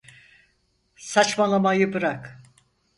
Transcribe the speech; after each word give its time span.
Saçmalamayı 0.95 1.93
bırak! 1.93 2.39